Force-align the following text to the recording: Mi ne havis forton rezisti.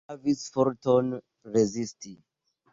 Mi 0.03 0.09
ne 0.09 0.13
havis 0.13 0.41
forton 0.55 1.13
rezisti. 1.59 2.19